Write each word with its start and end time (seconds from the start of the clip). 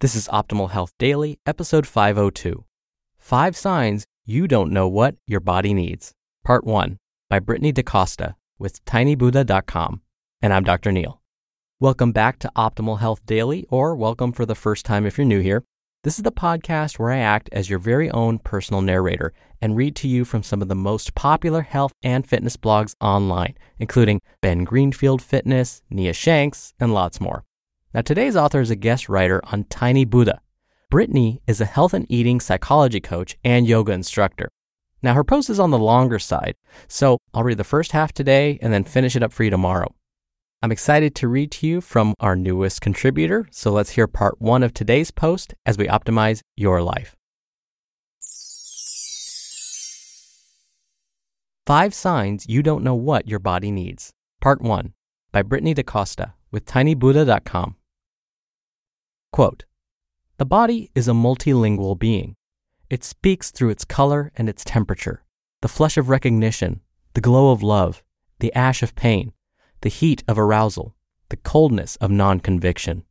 This 0.00 0.16
is 0.16 0.28
Optimal 0.28 0.70
Health 0.70 0.94
Daily, 0.98 1.38
episode 1.44 1.86
502 1.86 2.64
Five 3.18 3.54
Signs 3.54 4.06
You 4.24 4.48
Don't 4.48 4.72
Know 4.72 4.88
What 4.88 5.16
Your 5.26 5.40
Body 5.40 5.74
Needs, 5.74 6.12
Part 6.42 6.64
1 6.64 6.96
by 7.28 7.38
Brittney 7.38 7.70
daCosta 7.70 8.34
with 8.58 8.82
tinybuddha.com. 8.86 10.00
And 10.40 10.54
I'm 10.54 10.64
Dr. 10.64 10.90
Neil. 10.90 11.20
Welcome 11.80 12.12
back 12.12 12.38
to 12.38 12.52
Optimal 12.56 13.00
Health 13.00 13.20
Daily, 13.26 13.66
or 13.68 13.94
welcome 13.94 14.32
for 14.32 14.46
the 14.46 14.54
first 14.54 14.86
time 14.86 15.04
if 15.04 15.18
you're 15.18 15.26
new 15.26 15.40
here. 15.40 15.64
This 16.02 16.16
is 16.16 16.22
the 16.22 16.32
podcast 16.32 16.98
where 16.98 17.10
I 17.10 17.18
act 17.18 17.50
as 17.52 17.68
your 17.68 17.78
very 17.78 18.10
own 18.10 18.38
personal 18.38 18.80
narrator 18.80 19.34
and 19.60 19.76
read 19.76 19.94
to 19.96 20.08
you 20.08 20.24
from 20.24 20.42
some 20.42 20.62
of 20.62 20.68
the 20.68 20.74
most 20.74 21.14
popular 21.14 21.60
health 21.60 21.92
and 22.02 22.26
fitness 22.26 22.56
blogs 22.56 22.94
online, 23.02 23.54
including 23.78 24.22
Ben 24.40 24.64
Greenfield 24.64 25.20
Fitness, 25.20 25.82
Nia 25.90 26.14
Shanks, 26.14 26.72
and 26.80 26.94
lots 26.94 27.20
more. 27.20 27.44
Now, 27.92 28.02
today's 28.02 28.36
author 28.36 28.60
is 28.60 28.70
a 28.70 28.76
guest 28.76 29.08
writer 29.08 29.40
on 29.50 29.64
Tiny 29.64 30.04
Buddha. 30.04 30.40
Brittney 30.92 31.40
is 31.48 31.60
a 31.60 31.64
health 31.64 31.92
and 31.92 32.06
eating 32.08 32.38
psychology 32.38 33.00
coach 33.00 33.36
and 33.42 33.66
yoga 33.66 33.90
instructor. 33.90 34.48
Now, 35.02 35.14
her 35.14 35.24
post 35.24 35.50
is 35.50 35.58
on 35.58 35.72
the 35.72 35.78
longer 35.78 36.20
side, 36.20 36.54
so 36.86 37.18
I'll 37.34 37.42
read 37.42 37.58
the 37.58 37.64
first 37.64 37.90
half 37.90 38.12
today 38.12 38.60
and 38.62 38.72
then 38.72 38.84
finish 38.84 39.16
it 39.16 39.24
up 39.24 39.32
for 39.32 39.42
you 39.42 39.50
tomorrow. 39.50 39.92
I'm 40.62 40.70
excited 40.70 41.16
to 41.16 41.26
read 41.26 41.50
to 41.52 41.66
you 41.66 41.80
from 41.80 42.14
our 42.20 42.36
newest 42.36 42.80
contributor, 42.80 43.48
so 43.50 43.72
let's 43.72 43.90
hear 43.90 44.06
part 44.06 44.40
one 44.40 44.62
of 44.62 44.72
today's 44.72 45.10
post 45.10 45.54
as 45.66 45.76
we 45.76 45.88
optimize 45.88 46.42
your 46.54 46.82
life. 46.82 47.16
Five 51.66 51.92
Signs 51.92 52.46
You 52.48 52.62
Don't 52.62 52.84
Know 52.84 52.94
What 52.94 53.26
Your 53.26 53.40
Body 53.40 53.72
Needs, 53.72 54.12
Part 54.40 54.62
1 54.62 54.92
by 55.32 55.42
Brittney 55.42 55.74
daCosta 55.74 56.34
with 56.52 56.66
tinybuddha.com. 56.66 57.76
Quote 59.32 59.64
The 60.38 60.44
body 60.44 60.90
is 60.94 61.08
a 61.08 61.12
multilingual 61.12 61.98
being. 61.98 62.36
It 62.88 63.04
speaks 63.04 63.50
through 63.50 63.70
its 63.70 63.84
color 63.84 64.32
and 64.36 64.48
its 64.48 64.64
temperature, 64.64 65.24
the 65.62 65.68
flush 65.68 65.96
of 65.96 66.08
recognition, 66.08 66.80
the 67.14 67.20
glow 67.20 67.52
of 67.52 67.62
love, 67.62 68.02
the 68.40 68.52
ash 68.54 68.82
of 68.82 68.96
pain, 68.96 69.32
the 69.82 69.88
heat 69.88 70.24
of 70.26 70.38
arousal, 70.38 70.96
the 71.28 71.36
coldness 71.36 71.96
of 71.96 72.10
non 72.10 72.40
conviction. 72.40 73.04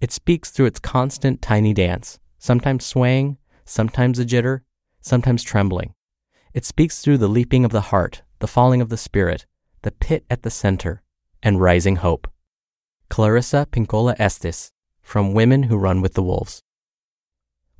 It 0.00 0.12
speaks 0.12 0.50
through 0.50 0.66
its 0.66 0.80
constant 0.80 1.42
tiny 1.42 1.74
dance, 1.74 2.18
sometimes 2.38 2.86
swaying, 2.86 3.36
sometimes 3.66 4.18
a 4.18 4.24
jitter, 4.24 4.60
sometimes 5.02 5.42
trembling. 5.42 5.94
It 6.54 6.64
speaks 6.64 7.00
through 7.00 7.18
the 7.18 7.28
leaping 7.28 7.64
of 7.64 7.70
the 7.70 7.92
heart, 7.92 8.22
the 8.38 8.48
falling 8.48 8.80
of 8.80 8.88
the 8.88 8.96
spirit, 8.96 9.46
the 9.82 9.92
pit 9.92 10.24
at 10.30 10.42
the 10.42 10.50
center, 10.50 11.02
and 11.42 11.60
rising 11.60 11.96
hope. 11.96 12.28
Clarissa 13.08 13.66
Pinkola 13.70 14.14
Estes, 14.18 14.72
from 15.10 15.34
Women 15.34 15.64
Who 15.64 15.76
Run 15.76 16.00
with 16.02 16.14
the 16.14 16.22
Wolves. 16.22 16.62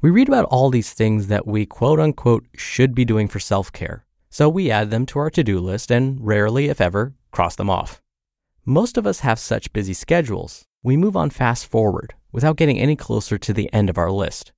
We 0.00 0.10
read 0.10 0.26
about 0.26 0.46
all 0.46 0.68
these 0.68 0.92
things 0.92 1.28
that 1.28 1.46
we 1.46 1.64
quote 1.64 2.00
unquote 2.00 2.44
should 2.56 2.92
be 2.92 3.04
doing 3.04 3.28
for 3.28 3.38
self 3.38 3.70
care, 3.70 4.04
so 4.30 4.48
we 4.48 4.68
add 4.68 4.90
them 4.90 5.06
to 5.06 5.20
our 5.20 5.30
to 5.30 5.44
do 5.44 5.60
list 5.60 5.92
and 5.92 6.18
rarely, 6.26 6.66
if 6.66 6.80
ever, 6.80 7.14
cross 7.30 7.54
them 7.54 7.70
off. 7.70 8.02
Most 8.64 8.98
of 8.98 9.06
us 9.06 9.20
have 9.20 9.38
such 9.38 9.72
busy 9.72 9.94
schedules, 9.94 10.64
we 10.82 10.96
move 10.96 11.16
on 11.16 11.30
fast 11.30 11.66
forward 11.66 12.14
without 12.32 12.56
getting 12.56 12.80
any 12.80 12.96
closer 12.96 13.38
to 13.38 13.52
the 13.52 13.72
end 13.72 13.88
of 13.88 13.96
our 13.96 14.10
list. 14.10 14.50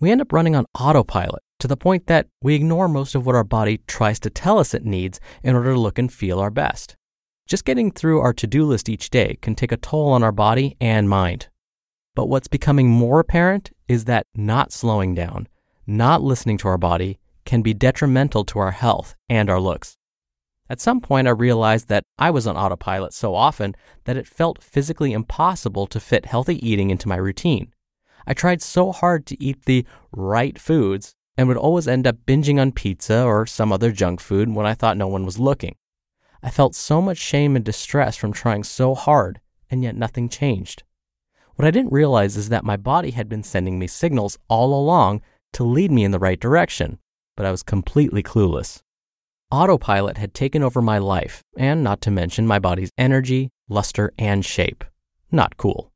We 0.00 0.10
end 0.10 0.22
up 0.22 0.32
running 0.32 0.56
on 0.56 0.64
autopilot 0.80 1.42
to 1.58 1.68
the 1.68 1.76
point 1.76 2.06
that 2.06 2.28
we 2.40 2.54
ignore 2.54 2.88
most 2.88 3.14
of 3.14 3.26
what 3.26 3.34
our 3.34 3.44
body 3.44 3.82
tries 3.86 4.18
to 4.20 4.30
tell 4.30 4.58
us 4.58 4.72
it 4.72 4.86
needs 4.86 5.20
in 5.42 5.54
order 5.54 5.74
to 5.74 5.80
look 5.80 5.98
and 5.98 6.10
feel 6.10 6.40
our 6.40 6.50
best. 6.50 6.96
Just 7.46 7.66
getting 7.66 7.90
through 7.90 8.20
our 8.20 8.32
to 8.32 8.46
do 8.46 8.64
list 8.64 8.88
each 8.88 9.10
day 9.10 9.36
can 9.42 9.54
take 9.54 9.72
a 9.72 9.76
toll 9.76 10.08
on 10.08 10.22
our 10.22 10.32
body 10.32 10.74
and 10.80 11.10
mind. 11.10 11.48
But 12.18 12.28
what's 12.28 12.48
becoming 12.48 12.90
more 12.90 13.20
apparent 13.20 13.70
is 13.86 14.06
that 14.06 14.26
not 14.34 14.72
slowing 14.72 15.14
down, 15.14 15.46
not 15.86 16.20
listening 16.20 16.58
to 16.58 16.66
our 16.66 16.76
body, 16.76 17.20
can 17.44 17.62
be 17.62 17.72
detrimental 17.72 18.44
to 18.46 18.58
our 18.58 18.72
health 18.72 19.14
and 19.28 19.48
our 19.48 19.60
looks. 19.60 19.96
At 20.68 20.80
some 20.80 21.00
point, 21.00 21.28
I 21.28 21.30
realized 21.30 21.86
that 21.90 22.02
I 22.18 22.30
was 22.30 22.48
on 22.48 22.56
autopilot 22.56 23.12
so 23.14 23.36
often 23.36 23.76
that 24.02 24.16
it 24.16 24.26
felt 24.26 24.64
physically 24.64 25.12
impossible 25.12 25.86
to 25.86 26.00
fit 26.00 26.26
healthy 26.26 26.58
eating 26.68 26.90
into 26.90 27.06
my 27.06 27.14
routine. 27.14 27.72
I 28.26 28.34
tried 28.34 28.62
so 28.62 28.90
hard 28.90 29.24
to 29.26 29.40
eat 29.40 29.66
the 29.66 29.86
right 30.10 30.58
foods 30.58 31.14
and 31.36 31.46
would 31.46 31.56
always 31.56 31.86
end 31.86 32.04
up 32.04 32.26
binging 32.26 32.60
on 32.60 32.72
pizza 32.72 33.22
or 33.22 33.46
some 33.46 33.70
other 33.70 33.92
junk 33.92 34.18
food 34.18 34.52
when 34.52 34.66
I 34.66 34.74
thought 34.74 34.96
no 34.96 35.06
one 35.06 35.24
was 35.24 35.38
looking. 35.38 35.76
I 36.42 36.50
felt 36.50 36.74
so 36.74 37.00
much 37.00 37.18
shame 37.18 37.54
and 37.54 37.64
distress 37.64 38.16
from 38.16 38.32
trying 38.32 38.64
so 38.64 38.96
hard, 38.96 39.40
and 39.70 39.84
yet 39.84 39.94
nothing 39.94 40.28
changed. 40.28 40.82
What 41.58 41.66
I 41.66 41.72
didn't 41.72 41.92
realize 41.92 42.36
is 42.36 42.50
that 42.50 42.62
my 42.62 42.76
body 42.76 43.10
had 43.10 43.28
been 43.28 43.42
sending 43.42 43.80
me 43.80 43.88
signals 43.88 44.38
all 44.46 44.72
along 44.72 45.22
to 45.54 45.64
lead 45.64 45.90
me 45.90 46.04
in 46.04 46.12
the 46.12 46.20
right 46.20 46.38
direction, 46.38 47.00
but 47.36 47.44
I 47.44 47.50
was 47.50 47.64
completely 47.64 48.22
clueless. 48.22 48.80
Autopilot 49.50 50.18
had 50.18 50.34
taken 50.34 50.62
over 50.62 50.80
my 50.80 50.98
life, 50.98 51.42
and 51.56 51.82
not 51.82 52.00
to 52.02 52.12
mention 52.12 52.46
my 52.46 52.60
body's 52.60 52.92
energy, 52.96 53.50
luster, 53.68 54.12
and 54.16 54.44
shape. 54.44 54.84
Not 55.32 55.56
cool. 55.56 55.90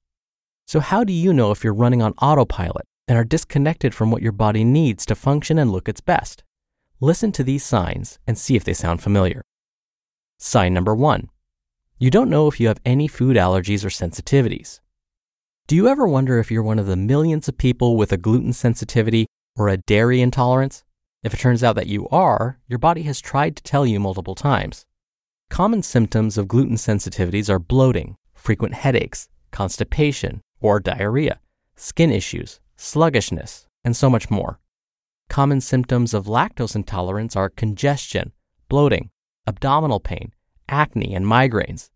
So, 0.66 0.80
how 0.80 1.04
do 1.04 1.12
you 1.12 1.32
know 1.32 1.52
if 1.52 1.62
you're 1.62 1.72
running 1.72 2.02
on 2.02 2.14
autopilot 2.14 2.84
and 3.06 3.16
are 3.16 3.22
disconnected 3.22 3.94
from 3.94 4.10
what 4.10 4.20
your 4.20 4.32
body 4.32 4.64
needs 4.64 5.06
to 5.06 5.14
function 5.14 5.60
and 5.60 5.70
look 5.70 5.88
its 5.88 6.00
best? 6.00 6.42
Listen 6.98 7.30
to 7.30 7.44
these 7.44 7.64
signs 7.64 8.18
and 8.26 8.36
see 8.36 8.56
if 8.56 8.64
they 8.64 8.74
sound 8.74 9.00
familiar. 9.00 9.42
Sign 10.40 10.74
number 10.74 10.92
one 10.92 11.28
you 12.00 12.10
don't 12.10 12.30
know 12.30 12.48
if 12.48 12.58
you 12.58 12.66
have 12.66 12.80
any 12.84 13.06
food 13.06 13.36
allergies 13.36 13.84
or 13.84 13.90
sensitivities. 13.90 14.80
Do 15.68 15.76
you 15.76 15.88
ever 15.88 16.06
wonder 16.06 16.38
if 16.38 16.50
you're 16.50 16.62
one 16.62 16.78
of 16.78 16.86
the 16.86 16.96
millions 16.96 17.48
of 17.48 17.56
people 17.56 17.96
with 17.96 18.12
a 18.12 18.16
gluten 18.16 18.52
sensitivity 18.52 19.26
or 19.56 19.68
a 19.68 19.76
dairy 19.76 20.20
intolerance? 20.20 20.84
If 21.22 21.32
it 21.32 21.38
turns 21.38 21.62
out 21.62 21.76
that 21.76 21.86
you 21.86 22.08
are, 22.08 22.58
your 22.66 22.80
body 22.80 23.02
has 23.02 23.20
tried 23.20 23.56
to 23.56 23.62
tell 23.62 23.86
you 23.86 24.00
multiple 24.00 24.34
times. 24.34 24.84
Common 25.50 25.82
symptoms 25.82 26.36
of 26.36 26.48
gluten 26.48 26.74
sensitivities 26.74 27.48
are 27.48 27.60
bloating, 27.60 28.16
frequent 28.34 28.74
headaches, 28.74 29.28
constipation 29.52 30.40
or 30.60 30.80
diarrhea, 30.80 31.38
skin 31.76 32.10
issues, 32.10 32.58
sluggishness, 32.76 33.66
and 33.84 33.96
so 33.96 34.10
much 34.10 34.30
more. 34.30 34.58
Common 35.28 35.60
symptoms 35.60 36.12
of 36.12 36.26
lactose 36.26 36.74
intolerance 36.74 37.36
are 37.36 37.48
congestion, 37.48 38.32
bloating, 38.68 39.10
abdominal 39.46 40.00
pain, 40.00 40.32
acne, 40.68 41.14
and 41.14 41.24
migraines. 41.24 41.90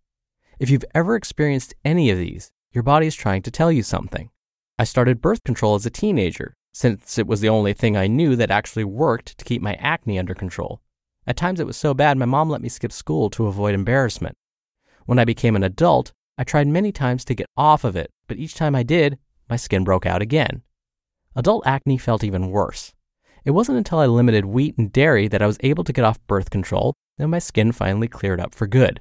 If 0.61 0.71
you've 0.71 0.85
ever 0.95 1.17
experienced 1.17 1.75
any 1.85 2.11
of 2.11 2.19
these, 2.19 2.53
your 2.77 2.83
body 2.83 3.07
is 3.07 3.15
trying 3.17 3.41
to 3.41 3.51
tell 3.51 3.73
you 3.73 3.83
something. 3.83 4.29
I 4.79 4.85
started 4.85 5.23
birth 5.23 5.43
control 5.45 5.77
as 5.77 5.87
a 5.87 5.91
teenager, 5.91 6.55
since 6.75 7.17
it 7.17 7.27
was 7.27 7.41
the 7.41 7.49
only 7.49 7.73
thing 7.73 7.97
I 7.97 8.07
knew 8.07 8.37
that 8.37 8.51
actually 8.51 8.85
worked 8.85 9.39
to 9.39 9.45
keep 9.47 9.63
my 9.63 9.77
acne 9.77 10.19
under 10.19 10.35
control. 10.35 10.83
At 11.27 11.39
times 11.39 11.59
it 11.59 11.67
was 11.67 11.79
so 11.79 11.95
bad, 11.95 12.19
my 12.19 12.27
mom 12.27 12.51
let 12.51 12.61
me 12.61 12.69
skip 12.69 12.93
school 12.93 13.31
to 13.31 13.47
avoid 13.47 13.75
embarrassment. 13.75 14.37
When 15.07 15.19
I 15.19 15.25
became 15.25 15.57
an 15.57 15.65
adult, 15.65 16.13
I 16.37 16.45
tried 16.45 16.67
many 16.67 16.93
times 16.93 17.25
to 17.25 17.35
get 17.35 17.47
off 17.57 17.83
of 17.83 17.97
it, 17.97 18.11
but 18.29 18.37
each 18.37 18.55
time 18.55 18.75
I 18.75 18.83
did, 18.83 19.17
my 19.49 19.57
skin 19.57 19.83
broke 19.83 20.05
out 20.05 20.21
again. 20.21 20.61
Adult 21.35 21.67
acne 21.67 21.97
felt 21.97 22.23
even 22.23 22.51
worse. 22.51 22.93
It 23.47 23.53
wasn't 23.53 23.79
until 23.79 24.01
I 24.01 24.07
limited 24.07 24.45
wheat 24.45 24.77
and 24.77 24.93
dairy 24.93 25.29
that 25.29 25.41
I 25.41 25.47
was 25.47 25.57
able 25.61 25.85
to 25.85 25.95
get 25.95 26.05
off 26.05 26.27
birth 26.27 26.51
control 26.51 26.93
and 27.19 27.31
my 27.31 27.39
skin 27.39 27.73
finally 27.73 28.09
cleared 28.09 28.39
up 28.39 28.55
for 28.55 28.67
good. 28.67 29.01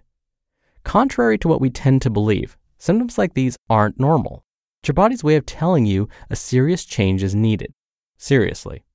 Contrary 0.85 1.37
to 1.39 1.49
what 1.49 1.59
we 1.59 1.69
tend 1.69 2.01
to 2.03 2.09
believe, 2.09 2.55
symptoms 2.77 3.17
like 3.17 3.33
these 3.33 3.57
aren't 3.69 3.99
normal. 3.99 4.45
It's 4.81 4.89
your 4.89 4.93
body's 4.93 5.23
way 5.23 5.35
of 5.35 5.45
telling 5.45 5.85
you 5.85 6.09
a 6.29 6.35
serious 6.35 6.85
change 6.85 7.23
is 7.23 7.35
needed. 7.35 7.73
Seriously. 8.17 8.85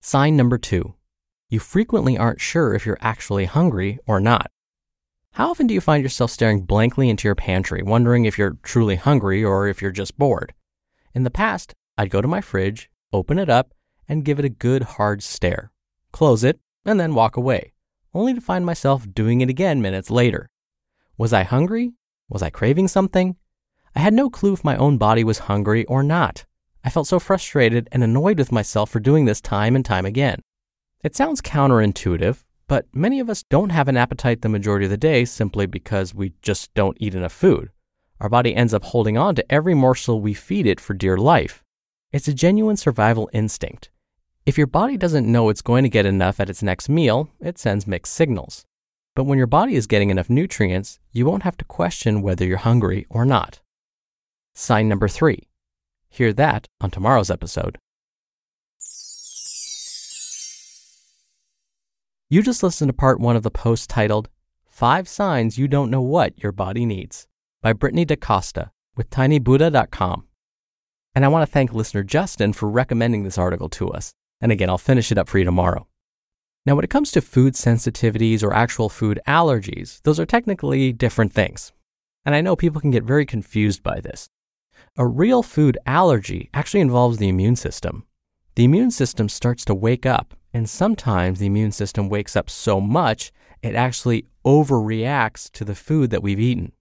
Sign 0.00 0.36
number 0.36 0.58
two 0.58 0.94
you 1.50 1.58
frequently 1.58 2.18
aren't 2.18 2.42
sure 2.42 2.74
if 2.74 2.84
you're 2.84 2.98
actually 3.00 3.46
hungry 3.46 3.98
or 4.06 4.20
not. 4.20 4.50
How 5.32 5.50
often 5.50 5.66
do 5.66 5.72
you 5.72 5.80
find 5.80 6.02
yourself 6.02 6.30
staring 6.30 6.62
blankly 6.62 7.08
into 7.08 7.26
your 7.26 7.34
pantry, 7.34 7.82
wondering 7.82 8.26
if 8.26 8.36
you're 8.36 8.58
truly 8.62 8.96
hungry 8.96 9.42
or 9.42 9.66
if 9.66 9.80
you're 9.80 9.90
just 9.90 10.18
bored? 10.18 10.52
In 11.14 11.22
the 11.22 11.30
past, 11.30 11.72
I'd 11.96 12.10
go 12.10 12.20
to 12.20 12.28
my 12.28 12.42
fridge, 12.42 12.90
open 13.12 13.38
it 13.38 13.48
up, 13.48 13.72
and 14.06 14.24
give 14.24 14.38
it 14.38 14.44
a 14.44 14.50
good 14.50 14.82
hard 14.82 15.22
stare, 15.22 15.72
close 16.12 16.44
it, 16.44 16.60
and 16.84 17.00
then 17.00 17.14
walk 17.14 17.36
away, 17.36 17.72
only 18.12 18.34
to 18.34 18.40
find 18.40 18.66
myself 18.66 19.06
doing 19.14 19.40
it 19.40 19.48
again 19.48 19.80
minutes 19.80 20.10
later. 20.10 20.48
Was 21.16 21.32
I 21.32 21.44
hungry? 21.44 21.92
Was 22.28 22.42
I 22.42 22.50
craving 22.50 22.88
something? 22.88 23.36
I 23.94 24.00
had 24.00 24.12
no 24.12 24.28
clue 24.28 24.52
if 24.52 24.64
my 24.64 24.76
own 24.76 24.98
body 24.98 25.24
was 25.24 25.40
hungry 25.40 25.84
or 25.86 26.02
not. 26.02 26.44
I 26.84 26.90
felt 26.90 27.06
so 27.06 27.18
frustrated 27.18 27.88
and 27.90 28.04
annoyed 28.04 28.38
with 28.38 28.52
myself 28.52 28.90
for 28.90 29.00
doing 29.00 29.24
this 29.24 29.40
time 29.40 29.74
and 29.74 29.84
time 29.84 30.06
again. 30.06 30.40
It 31.02 31.16
sounds 31.16 31.40
counterintuitive, 31.40 32.44
but 32.66 32.86
many 32.92 33.18
of 33.18 33.30
us 33.30 33.42
don't 33.44 33.70
have 33.70 33.88
an 33.88 33.96
appetite 33.96 34.42
the 34.42 34.48
majority 34.48 34.84
of 34.84 34.90
the 34.90 34.96
day 34.96 35.24
simply 35.24 35.66
because 35.66 36.14
we 36.14 36.34
just 36.42 36.72
don't 36.74 36.96
eat 37.00 37.14
enough 37.14 37.32
food. 37.32 37.70
Our 38.20 38.28
body 38.28 38.54
ends 38.54 38.74
up 38.74 38.84
holding 38.84 39.16
on 39.16 39.34
to 39.36 39.52
every 39.52 39.74
morsel 39.74 40.20
we 40.20 40.34
feed 40.34 40.66
it 40.66 40.80
for 40.80 40.92
dear 40.92 41.16
life. 41.16 41.64
It's 42.12 42.28
a 42.28 42.34
genuine 42.34 42.76
survival 42.76 43.30
instinct. 43.32 43.90
If 44.44 44.58
your 44.58 44.66
body 44.66 44.96
doesn't 44.96 45.30
know 45.30 45.48
it's 45.48 45.62
going 45.62 45.82
to 45.82 45.90
get 45.90 46.06
enough 46.06 46.40
at 46.40 46.50
its 46.50 46.62
next 46.62 46.88
meal, 46.88 47.30
it 47.40 47.58
sends 47.58 47.86
mixed 47.86 48.14
signals. 48.14 48.64
But 49.14 49.24
when 49.24 49.38
your 49.38 49.46
body 49.46 49.74
is 49.74 49.86
getting 49.86 50.10
enough 50.10 50.30
nutrients, 50.30 51.00
you 51.18 51.26
won't 51.26 51.42
have 51.42 51.56
to 51.58 51.64
question 51.64 52.22
whether 52.22 52.46
you're 52.46 52.58
hungry 52.58 53.04
or 53.10 53.24
not. 53.24 53.60
Sign 54.54 54.88
number 54.88 55.08
three 55.08 55.48
Hear 56.08 56.32
that 56.32 56.68
on 56.80 56.90
tomorrow's 56.90 57.30
episode. 57.30 57.76
You 62.30 62.42
just 62.42 62.62
listened 62.62 62.88
to 62.88 62.94
part 62.94 63.20
one 63.20 63.36
of 63.36 63.42
the 63.42 63.50
post 63.50 63.90
titled 63.90 64.28
Five 64.66 65.08
Signs 65.08 65.58
You 65.58 65.66
Don't 65.66 65.90
Know 65.90 66.02
What 66.02 66.42
Your 66.42 66.52
Body 66.52 66.86
Needs 66.86 67.26
by 67.62 67.72
Brittney 67.72 68.06
daCosta 68.06 68.70
with 68.96 69.10
tinybuddha.com. 69.10 70.24
And 71.14 71.24
I 71.24 71.28
want 71.28 71.46
to 71.46 71.52
thank 71.52 71.72
listener 71.72 72.02
Justin 72.02 72.52
for 72.52 72.68
recommending 72.68 73.24
this 73.24 73.38
article 73.38 73.68
to 73.70 73.88
us. 73.88 74.12
And 74.40 74.52
again, 74.52 74.70
I'll 74.70 74.78
finish 74.78 75.10
it 75.10 75.18
up 75.18 75.28
for 75.28 75.38
you 75.38 75.44
tomorrow. 75.44 75.88
Now, 76.68 76.74
when 76.74 76.84
it 76.84 76.90
comes 76.90 77.10
to 77.12 77.22
food 77.22 77.54
sensitivities 77.54 78.42
or 78.42 78.52
actual 78.52 78.90
food 78.90 79.18
allergies, 79.26 80.02
those 80.02 80.20
are 80.20 80.26
technically 80.26 80.92
different 80.92 81.32
things. 81.32 81.72
And 82.26 82.34
I 82.34 82.42
know 82.42 82.56
people 82.56 82.78
can 82.78 82.90
get 82.90 83.04
very 83.04 83.24
confused 83.24 83.82
by 83.82 84.00
this. 84.00 84.28
A 84.98 85.06
real 85.06 85.42
food 85.42 85.78
allergy 85.86 86.50
actually 86.52 86.82
involves 86.82 87.16
the 87.16 87.30
immune 87.30 87.56
system. 87.56 88.04
The 88.54 88.64
immune 88.64 88.90
system 88.90 89.30
starts 89.30 89.64
to 89.64 89.74
wake 89.74 90.04
up 90.04 90.34
and 90.52 90.68
sometimes 90.68 91.38
the 91.38 91.46
immune 91.46 91.72
system 91.72 92.10
wakes 92.10 92.36
up 92.36 92.50
so 92.50 92.82
much, 92.82 93.32
it 93.62 93.74
actually 93.74 94.26
overreacts 94.44 95.50
to 95.52 95.64
the 95.64 95.74
food 95.74 96.10
that 96.10 96.22
we've 96.22 96.38
eaten. 96.38 96.72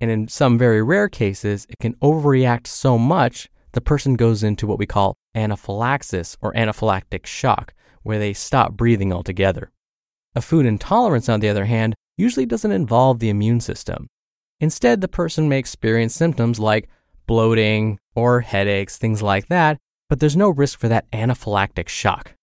And 0.00 0.10
in 0.10 0.26
some 0.28 0.56
very 0.56 0.82
rare 0.82 1.10
cases, 1.10 1.66
it 1.68 1.76
can 1.80 1.96
overreact 1.96 2.66
so 2.66 2.96
much, 2.96 3.50
the 3.72 3.82
person 3.82 4.16
goes 4.16 4.42
into 4.42 4.66
what 4.66 4.78
we 4.78 4.86
call 4.86 5.12
anaphylaxis 5.34 6.38
or 6.40 6.54
anaphylactic 6.54 7.26
shock, 7.26 7.74
where 8.04 8.20
they 8.20 8.32
stop 8.32 8.74
breathing 8.74 9.12
altogether. 9.12 9.72
A 10.36 10.40
food 10.40 10.66
intolerance, 10.66 11.28
on 11.28 11.40
the 11.40 11.48
other 11.48 11.64
hand, 11.64 11.94
usually 12.16 12.46
doesn't 12.46 12.70
involve 12.70 13.18
the 13.18 13.28
immune 13.28 13.60
system. 13.60 14.06
Instead, 14.60 15.00
the 15.00 15.08
person 15.08 15.48
may 15.48 15.58
experience 15.58 16.14
symptoms 16.14 16.60
like 16.60 16.88
bloating 17.26 17.98
or 18.14 18.40
headaches, 18.40 18.96
things 18.96 19.22
like 19.22 19.48
that, 19.48 19.78
but 20.08 20.20
there's 20.20 20.36
no 20.36 20.50
risk 20.50 20.78
for 20.78 20.88
that 20.88 21.10
anaphylactic 21.10 21.88
shock. 21.88 22.34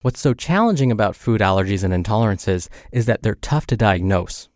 What's 0.00 0.20
so 0.20 0.34
challenging 0.34 0.90
about 0.90 1.14
food 1.14 1.40
allergies 1.40 1.84
and 1.84 1.94
intolerances 1.94 2.68
is 2.90 3.06
that 3.06 3.22
they're 3.22 3.36
tough 3.36 3.66
to 3.68 3.76
diagnose. 3.76 4.48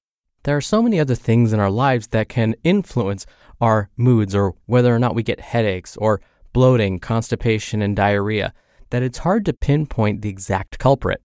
There 0.42 0.56
are 0.56 0.60
so 0.60 0.82
many 0.82 0.98
other 0.98 1.14
things 1.14 1.52
in 1.52 1.60
our 1.60 1.70
lives 1.70 2.08
that 2.08 2.28
can 2.28 2.56
influence 2.64 3.26
our 3.60 3.88
moods 3.96 4.34
or 4.34 4.54
whether 4.66 4.94
or 4.94 4.98
not 4.98 5.14
we 5.14 5.22
get 5.22 5.40
headaches 5.40 5.96
or 5.96 6.20
bloating, 6.52 6.98
constipation, 6.98 7.82
and 7.82 7.94
diarrhea 7.94 8.52
that 8.90 9.02
it's 9.02 9.18
hard 9.18 9.44
to 9.46 9.52
pinpoint 9.52 10.22
the 10.22 10.28
exact 10.28 10.78
culprit. 10.78 11.20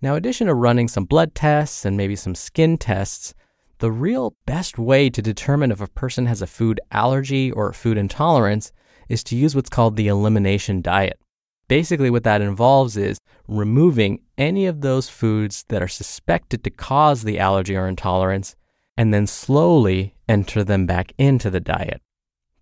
Now, 0.00 0.12
in 0.12 0.18
addition 0.18 0.48
to 0.48 0.54
running 0.54 0.88
some 0.88 1.04
blood 1.04 1.34
tests 1.34 1.84
and 1.84 1.96
maybe 1.96 2.16
some 2.16 2.34
skin 2.34 2.76
tests, 2.78 3.34
the 3.78 3.92
real 3.92 4.34
best 4.46 4.78
way 4.78 5.10
to 5.10 5.22
determine 5.22 5.72
if 5.72 5.80
a 5.80 5.88
person 5.88 6.26
has 6.26 6.42
a 6.42 6.46
food 6.46 6.80
allergy 6.90 7.50
or 7.50 7.72
food 7.72 7.98
intolerance 7.98 8.72
is 9.08 9.24
to 9.24 9.36
use 9.36 9.54
what's 9.54 9.68
called 9.68 9.96
the 9.96 10.08
elimination 10.08 10.82
diet. 10.82 11.18
Basically, 11.68 12.10
what 12.10 12.24
that 12.24 12.42
involves 12.42 12.96
is 12.96 13.18
removing 13.48 14.20
any 14.36 14.66
of 14.66 14.80
those 14.80 15.08
foods 15.08 15.64
that 15.68 15.82
are 15.82 15.88
suspected 15.88 16.62
to 16.64 16.70
cause 16.70 17.22
the 17.22 17.38
allergy 17.38 17.76
or 17.76 17.88
intolerance 17.88 18.56
and 18.96 19.12
then 19.12 19.26
slowly 19.26 20.14
enter 20.28 20.62
them 20.62 20.86
back 20.86 21.12
into 21.18 21.50
the 21.50 21.60
diet. 21.60 22.00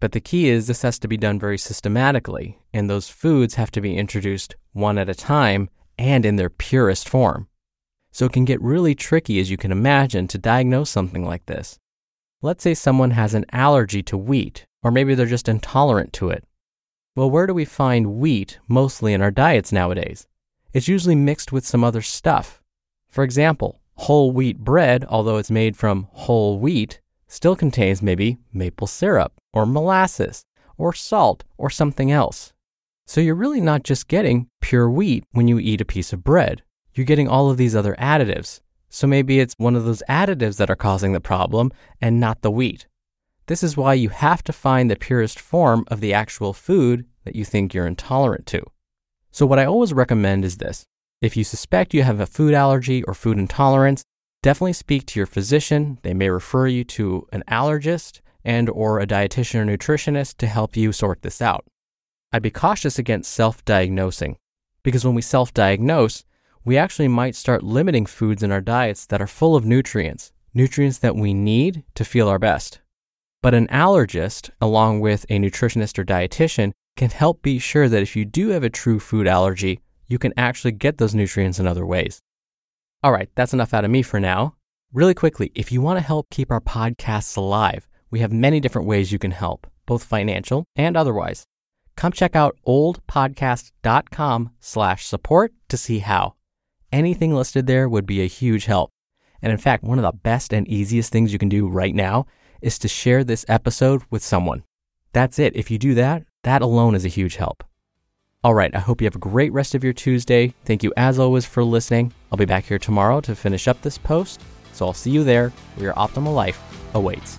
But 0.00 0.12
the 0.12 0.20
key 0.20 0.49
is 0.49 0.67
this 0.67 0.81
has 0.81 0.99
to 1.00 1.08
be 1.08 1.19
done 1.19 1.38
very 1.38 1.58
systematically, 1.58 2.58
and 2.73 2.88
those 2.88 3.11
foods 3.11 3.56
have 3.56 3.70
to 3.73 3.82
be 3.82 3.99
introduced 3.99 4.56
one 4.73 4.97
at 4.97 5.11
a 5.11 5.14
time 5.14 5.69
and 5.99 6.25
in 6.25 6.37
their 6.37 6.49
purest 6.49 7.06
form. 7.06 7.49
So 8.11 8.25
it 8.25 8.32
can 8.32 8.47
get 8.47 8.62
really 8.62 8.94
tricky, 8.94 9.38
as 9.38 9.50
you 9.50 9.58
can 9.58 9.70
imagine, 9.70 10.26
to 10.29 10.38
diagnose 10.38 10.88
something 10.88 11.25
like 11.25 11.44
this. 11.44 11.79
Let's 12.41 12.64
say 12.64 12.73
someone 12.73 13.11
has 13.11 13.35
an 13.35 13.44
allergy 13.52 14.02
to 14.05 14.17
wheat, 14.17 14.64
or 14.82 14.91
maybe 14.91 15.14
they're 15.14 15.26
just 15.26 15.50
intolerant 15.50 16.14
to 16.14 16.31
it. 16.31 16.44
Well, 17.14 17.31
where 17.31 17.46
do 17.46 17.53
we 17.53 17.67
find 17.67 18.14
wheat 18.14 18.58
mostly 18.67 19.12
in 19.12 19.20
our 19.20 19.31
diets 19.31 19.70
nowadays? 19.70 20.26
It's 20.73 20.88
usually 20.88 21.14
mixed 21.14 21.53
with 21.53 21.67
some 21.67 21.85
other 21.85 22.00
stuff. 22.00 22.62
For 23.11 23.23
example, 23.23 23.82
whole 23.96 24.32
wheat 24.32 24.58
bread, 24.61 25.05
although 25.11 25.37
it's 25.37 25.50
made 25.50 25.76
from 25.76 26.08
whole 26.12 26.58
wheat, 26.58 27.00
still 27.29 27.55
contains 27.55 28.00
maybe 28.00 28.38
maple 28.53 28.87
syrup 28.87 29.40
or 29.52 29.67
molasses 29.67 30.44
or 30.76 30.93
salt 30.93 31.44
or 31.58 31.70
something 31.70 32.11
else. 32.11 32.52
So 33.06 33.20
you're 33.20 33.35
really 33.35 33.61
not 33.61 33.82
just 33.82 34.08
getting 34.08 34.49
pure 34.61 34.88
wheat 34.88 35.25
when 35.32 35.49
you 35.49 35.58
eat 35.58 35.81
a 35.81 35.85
piece 35.85 36.12
of 36.12 36.25
bread. 36.25 36.62
You're 36.94 37.06
getting 37.06 37.29
all 37.29 37.50
of 37.50 37.56
these 37.56 37.75
other 37.75 37.94
additives. 37.99 38.61
So 38.88 39.06
maybe 39.06 39.41
it's 39.41 39.55
one 39.56 39.76
of 39.76 39.85
those 39.85 40.02
additives 40.08 40.56
that 40.56 40.70
are 40.70 40.76
causing 40.76 41.12
the 41.12 41.20
problem 41.20 41.73
and 42.00 42.19
not 42.19 42.43
the 42.43 42.50
wheat. 42.50 42.87
This 43.47 43.62
is 43.62 43.76
why 43.76 43.94
you 43.94 44.11
have 44.11 44.44
to 44.44 44.52
find 44.52 44.91
the 44.91 44.97
purest 44.97 45.41
form 45.41 45.85
of 45.88 46.00
the 46.00 46.14
actual 46.14 46.53
food 46.53 47.05
that 47.25 47.35
you 47.35 47.44
think 47.44 47.75
you're 47.75 47.87
intolerant 47.87 48.46
to. 48.46 48.62
So, 49.32 49.46
what 49.46 49.58
I 49.58 49.64
always 49.64 49.93
recommend 49.93 50.44
is 50.44 50.58
this 50.58 50.87
if 51.20 51.37
you 51.37 51.44
suspect 51.44 51.93
you 51.93 52.03
have 52.03 52.20
a 52.20 52.26
food 52.26 52.55
allergy 52.55 53.03
or 53.03 53.14
food 53.14 53.38
intolerance, 53.38 54.05
definitely 54.43 54.73
speak 54.73 55.06
to 55.06 55.20
your 55.20 55.26
physician. 55.26 55.99
They 56.03 56.14
may 56.14 56.31
refer 56.31 56.67
you 56.67 56.85
to 56.85 57.26
an 57.32 57.43
allergist 57.49 58.20
and 58.45 58.69
or 58.71 59.01
a 59.01 59.07
dietitian 59.07 59.61
or 59.61 59.77
nutritionist 59.77 60.37
to 60.39 60.47
help 60.47 60.77
you 60.77 60.93
sort 60.93 61.23
this 61.23 61.43
out. 61.43 61.65
I'd 62.33 62.43
be 62.43 62.51
cautious 62.51 62.99
against 62.99 63.33
self-diagnosing 63.33 64.37
because 64.83 65.05
when 65.05 65.15
we 65.15 65.23
self-diagnose, 65.23 66.25
we 66.65 66.77
actually 66.77 67.09
might 67.09 67.35
start 67.35 67.63
limiting 67.63 68.07
foods 68.07 68.43
in 68.43 68.53
our 68.53 68.61
diets 68.61 69.07
that 69.07 69.21
are 69.21 69.27
full 69.27 69.57
of 69.57 69.65
nutrients, 69.65 70.33
nutrients 70.55 70.99
that 70.99 71.17
we 71.17 71.35
need 71.35 71.85
to 71.95 72.05
feel 72.05 72.29
our 72.29 72.39
best. 72.39 72.81
But 73.43 73.55
an 73.55 73.67
allergist, 73.69 74.51
along 74.61 75.01
with 75.01 75.25
a 75.31 75.39
nutritionist 75.39 75.99
or 75.99 76.05
dietitian, 76.05 76.73
can 76.97 77.11
help 77.11 77.41
be 77.41 77.59
sure 77.59 77.89
that 77.89 78.03
if 78.03 78.15
you 78.15 78.25
do 78.25 78.49
have 78.51 78.63
a 78.63 78.71
true 78.71 79.01
food 79.01 79.27
allergy, 79.27 79.81
you 80.07 80.19
can 80.19 80.35
actually 80.37 80.73
get 80.73 80.99
those 80.99 81.15
nutrients 81.15 81.59
in 81.59 81.67
other 81.67 81.87
ways. 81.87 82.21
All 83.03 83.13
right, 83.13 83.31
that's 83.35 83.55
enough 83.55 83.73
out 83.73 83.85
of 83.85 83.91
me 83.91 84.03
for 84.03 84.21
now. 84.21 84.57
Really 84.93 85.15
quickly, 85.15 85.53
if 85.55 85.73
you 85.73 85.81
want 85.81 85.99
to 85.99 86.05
help 86.05 86.29
keep 86.31 86.51
our 86.51 86.61
podcasts 86.61 87.37
alive, 87.37 87.89
we 88.11 88.21
have 88.21 88.33
many 88.33 88.61
different 88.61 88.89
ways 88.89 89.12
you 89.12 89.19
can 89.19 89.31
help, 89.31 89.67
both 89.87 90.05
financial 90.05 90.65
and 90.77 90.97
otherwise. 90.97 91.45
Come 91.97 92.12
check 92.12 92.35
out 92.35 92.57
oldpodcast.com 92.67 94.51
slash 94.61 95.07
support 95.07 95.53
to 95.69 95.77
see 95.77 95.99
how. 95.99 96.35
Anything 96.93 97.35
listed 97.35 97.67
there 97.67 97.89
would 97.89 98.07
be 98.07 98.23
a 98.23 98.27
huge 98.27 98.65
help. 98.65 98.91
And 99.43 99.53
in 99.53 99.59
fact, 99.59 99.85
one 99.85 99.99
of 99.99 100.03
the 100.03 100.12
best 100.12 100.53
and 100.53 100.67
easiest 100.69 101.12
things 101.12 101.33
you 101.33 101.39
can 101.39 101.49
do 101.49 101.69
right 101.69 101.95
now 101.95 102.27
is 102.61 102.79
to 102.81 102.89
share 102.89 103.25
this 103.25 103.45
episode 103.49 104.03
with 104.11 104.23
someone. 104.23 104.65
That's 105.13 105.39
it. 105.39 105.56
If 105.56 105.71
you 105.71 105.79
do 105.79 105.95
that, 105.95 106.25
that 106.45 106.63
alone 106.63 106.95
is 106.95 107.05
a 107.05 107.09
huge 107.09 107.37
help. 107.37 107.65
All 108.43 108.55
right, 108.55 108.75
I 108.75 108.79
hope 108.79 109.03
you 109.03 109.06
have 109.06 109.17
a 109.17 109.19
great 109.19 109.53
rest 109.53 109.75
of 109.75 109.84
your 109.84 109.93
Tuesday. 109.93 110.55
Thank 110.65 110.82
you 110.82 110.93
as 110.96 111.19
always 111.19 111.44
for 111.44 111.63
listening. 111.63 112.13
I'll 112.32 112.39
be 112.39 112.46
back 112.46 112.65
here 112.65 112.79
tomorrow 112.79 113.20
to 113.23 113.34
finish 113.34 113.69
up 113.69 113.82
this 113.82 113.99
post. 113.99 114.41
So 114.73 114.87
I'll 114.87 114.94
see 114.94 115.11
you 115.11 115.25
there 115.25 115.51
where 115.75 115.87
your 115.87 115.94
optimal 115.94 116.34
life 116.34 116.58
awaits. 116.94 117.39